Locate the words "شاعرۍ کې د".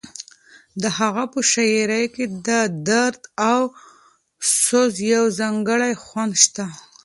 1.51-2.49